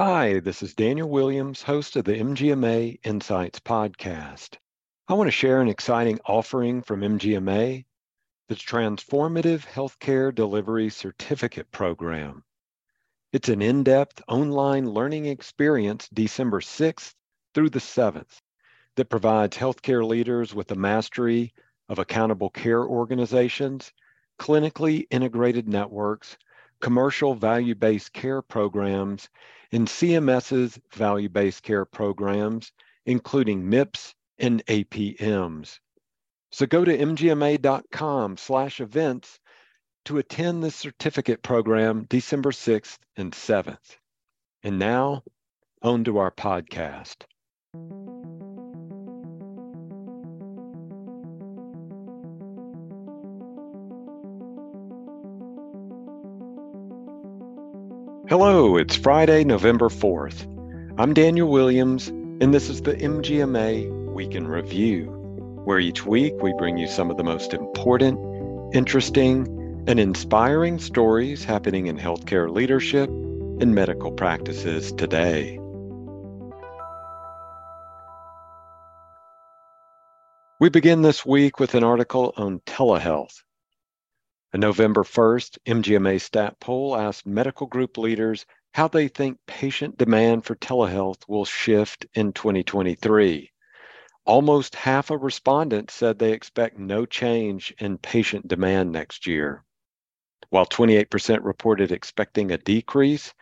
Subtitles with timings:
[0.00, 4.50] Hi, this is Daniel Williams, host of the MGMA Insights podcast.
[5.08, 7.84] I want to share an exciting offering from MGMA,
[8.48, 12.44] the Transformative Healthcare Delivery Certificate Program.
[13.32, 17.14] It's an in depth online learning experience December 6th
[17.52, 18.40] through the 7th
[18.94, 21.52] that provides healthcare leaders with the mastery
[21.88, 23.92] of accountable care organizations,
[24.38, 26.38] clinically integrated networks,
[26.80, 29.28] commercial value based care programs,
[29.72, 32.72] and CMS's value based care programs,
[33.06, 35.78] including MIPS and APMs.
[36.50, 39.38] So go to mgma.com slash events
[40.06, 43.96] to attend the certificate program December 6th and 7th.
[44.62, 45.22] And now,
[45.82, 47.24] on to our podcast.
[58.40, 60.46] Hello, it's Friday, November 4th.
[60.96, 65.06] I'm Daniel Williams, and this is the MGMA Week in Review,
[65.64, 68.16] where each week we bring you some of the most important,
[68.72, 75.58] interesting, and inspiring stories happening in healthcare leadership and medical practices today.
[80.60, 83.42] We begin this week with an article on telehealth
[84.52, 90.44] a November 1st MGMA stat poll asked medical group leaders how they think patient demand
[90.44, 93.50] for telehealth will shift in 2023.
[94.24, 99.64] Almost half of respondents said they expect no change in patient demand next year,
[100.50, 103.34] while 28% reported expecting a decrease,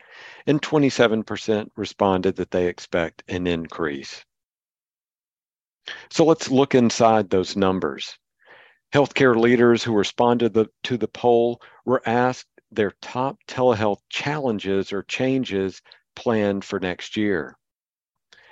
[0.47, 4.25] and 27% responded that they expect an increase.
[6.11, 8.19] So let's look inside those numbers.
[8.93, 15.03] Healthcare leaders who responded the, to the poll were asked their top telehealth challenges or
[15.03, 15.83] changes
[16.15, 17.57] planned for next year.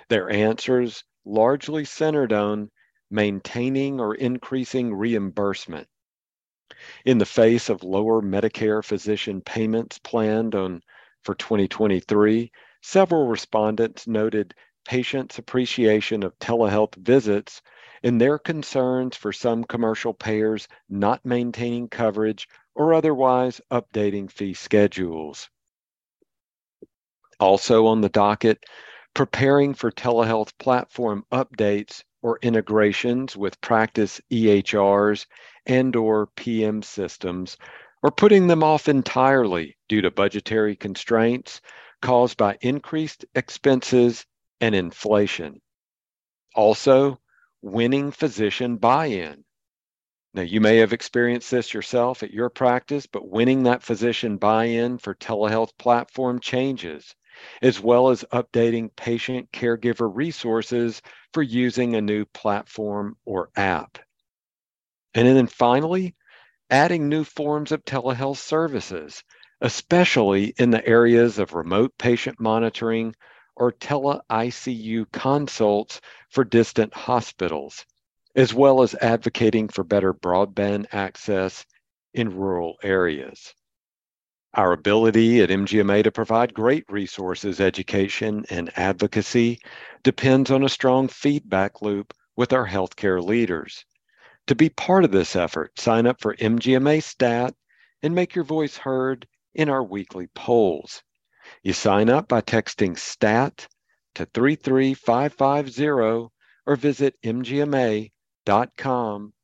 [0.09, 2.69] Their answers largely centered on
[3.09, 5.87] maintaining or increasing reimbursement.
[7.05, 10.81] In the face of lower Medicare physician payments planned on
[11.23, 12.51] for 2023,
[12.81, 14.53] several respondents noted
[14.85, 17.61] patients' appreciation of telehealth visits
[18.05, 25.49] and their concerns for some commercial payers not maintaining coverage or otherwise updating fee schedules.
[27.39, 28.63] Also on the docket,
[29.15, 35.25] preparing for telehealth platform updates or integrations with practice EHRs
[35.65, 37.57] and or PM systems
[38.03, 41.59] or putting them off entirely due to budgetary constraints
[42.03, 44.27] caused by increased expenses
[44.61, 45.59] and inflation.
[46.53, 47.19] Also,
[47.65, 49.43] winning physician buy in.
[50.35, 54.65] Now, you may have experienced this yourself at your practice, but winning that physician buy
[54.65, 57.15] in for telehealth platform changes,
[57.63, 61.01] as well as updating patient caregiver resources
[61.33, 63.97] for using a new platform or app.
[65.15, 66.13] And then finally,
[66.69, 69.23] adding new forms of telehealth services,
[69.59, 73.15] especially in the areas of remote patient monitoring,
[73.55, 77.85] or tele-ICU consults for distant hospitals,
[78.35, 81.65] as well as advocating for better broadband access
[82.13, 83.53] in rural areas.
[84.53, 89.59] Our ability at MGMA to provide great resources, education, and advocacy
[90.03, 93.83] depends on a strong feedback loop with our healthcare leaders.
[94.47, 97.53] To be part of this effort, sign up for MGMA Stat
[98.01, 101.03] and make your voice heard in our weekly polls.
[101.63, 103.67] You sign up by texting STAT
[104.15, 106.31] to 33550
[106.65, 108.11] or visit mgma.com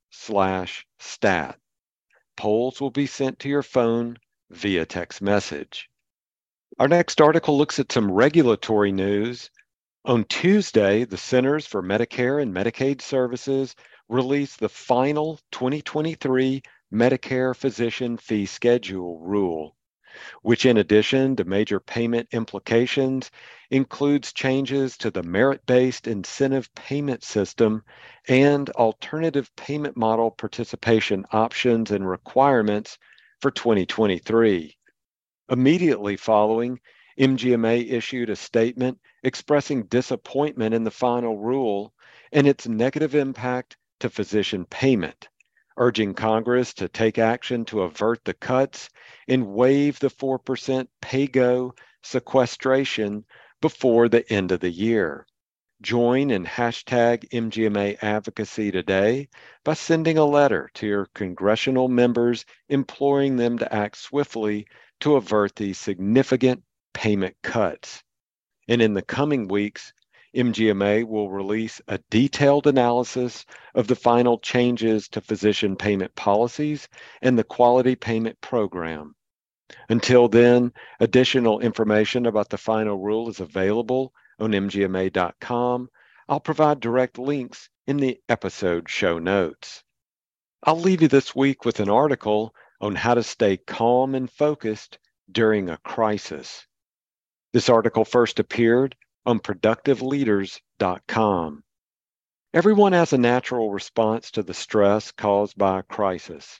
[0.09, 1.59] slash stat.
[2.35, 4.17] Polls will be sent to your phone
[4.49, 5.89] via text message.
[6.79, 9.51] Our next article looks at some regulatory news.
[10.05, 13.75] On Tuesday, the Centers for Medicare and Medicaid Services
[14.09, 19.75] released the final 2023 Medicare Physician Fee Schedule rule
[20.41, 23.31] which in addition to major payment implications
[23.69, 27.83] includes changes to the merit-based incentive payment system
[28.27, 32.97] and alternative payment model participation options and requirements
[33.39, 34.77] for 2023.
[35.49, 36.79] Immediately following,
[37.19, 41.93] MGMA issued a statement expressing disappointment in the final rule
[42.31, 45.29] and its negative impact to physician payment
[45.77, 48.89] urging Congress to take action to avert the cuts
[49.27, 51.71] and waive the 4% PAYGO
[52.03, 53.25] sequestration
[53.61, 55.25] before the end of the year.
[55.81, 59.29] Join in hashtag MGMA advocacy today
[59.63, 64.67] by sending a letter to your congressional members imploring them to act swiftly
[64.99, 66.63] to avert these significant
[66.93, 68.03] payment cuts.
[68.67, 69.91] And in the coming weeks,
[70.35, 73.45] MGMA will release a detailed analysis
[73.75, 76.87] of the final changes to physician payment policies
[77.21, 79.15] and the quality payment program.
[79.89, 85.89] Until then, additional information about the final rule is available on mgma.com.
[86.29, 89.83] I'll provide direct links in the episode show notes.
[90.63, 94.97] I'll leave you this week with an article on how to stay calm and focused
[95.31, 96.65] during a crisis.
[97.53, 98.95] This article first appeared
[99.25, 101.63] on productiveleaders.com.
[102.53, 106.59] Everyone has a natural response to the stress caused by a crisis.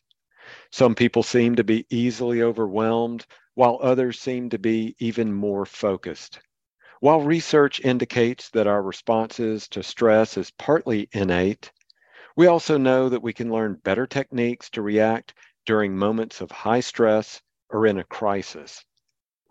[0.72, 3.26] Some people seem to be easily overwhelmed,
[3.56, 6.40] while others seem to be even more focused.
[7.00, 11.72] While research indicates that our responses to stress is partly innate,
[12.36, 15.34] we also know that we can learn better techniques to react
[15.66, 18.84] during moments of high stress or in a crisis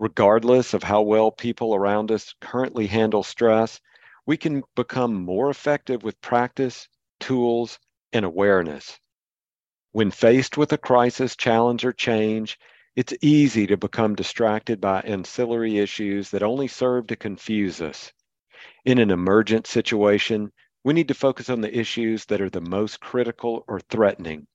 [0.01, 3.79] regardless of how well people around us currently handle stress,
[4.25, 6.89] we can become more effective with practice,
[7.21, 7.79] tools,
[8.13, 8.99] and awareness.
[9.93, 12.59] When faced with a crisis, challenge, or change,
[12.97, 18.11] it's easy to become distracted by ancillary issues that only serve to confuse us.
[18.87, 20.51] In an emergent situation,
[20.83, 24.47] we need to focus on the issues that are the most critical or threatening.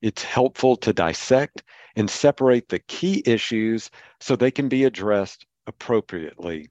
[0.00, 1.64] It's helpful to dissect
[1.96, 3.90] and separate the key issues
[4.20, 6.70] so they can be addressed appropriately.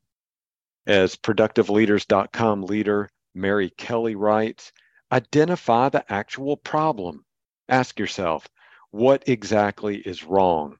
[0.85, 4.71] As productiveleaders.com leader Mary Kelly writes,
[5.11, 7.25] identify the actual problem.
[7.67, 8.47] Ask yourself,
[8.91, 10.77] what exactly is wrong?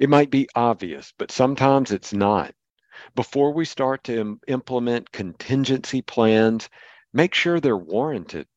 [0.00, 2.52] It might be obvious, but sometimes it's not.
[3.14, 6.68] Before we start to Im- implement contingency plans,
[7.12, 8.48] make sure they're warranted.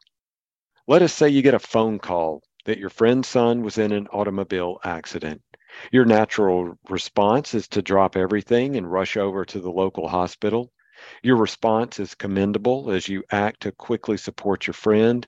[0.88, 4.08] Let us say you get a phone call that your friend's son was in an
[4.08, 5.42] automobile accident.
[5.92, 10.72] Your natural response is to drop everything and rush over to the local hospital.
[11.22, 15.28] Your response is commendable as you act to quickly support your friend.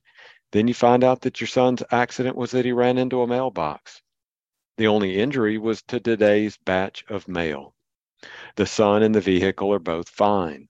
[0.52, 4.02] Then you find out that your son's accident was that he ran into a mailbox.
[4.78, 7.74] The only injury was to today's batch of mail.
[8.56, 10.70] The son and the vehicle are both fine.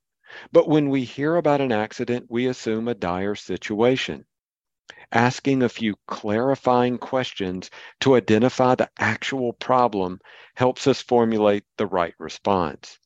[0.52, 4.26] But when we hear about an accident, we assume a dire situation
[5.12, 7.70] asking a few clarifying questions
[8.02, 10.20] to identify the actual problem
[10.56, 13.00] helps us formulate the right response.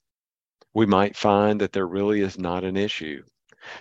[0.74, 3.24] We might find that there really is not an issue.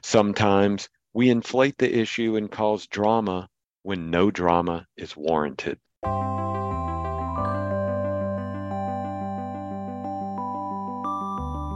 [0.03, 3.49] Sometimes we inflate the issue and cause drama
[3.83, 5.79] when no drama is warranted.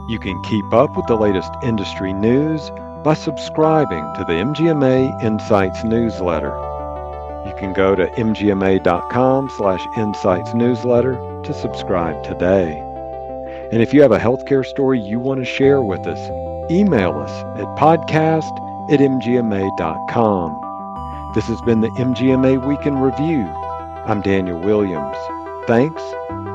[0.09, 2.69] You can keep up with the latest industry news
[3.03, 6.53] by subscribing to the MGMA Insights newsletter.
[7.45, 12.79] You can go to mgma.com slash insights newsletter to subscribe today.
[13.71, 17.31] And if you have a healthcare story you want to share with us, email us
[17.59, 18.51] at podcast
[18.91, 20.61] at mgma.com.
[21.35, 23.45] This has been the MGMA Week in Review.
[24.05, 25.17] I'm Daniel Williams.
[25.67, 26.01] Thanks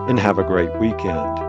[0.08, 1.47] and have a great weekend.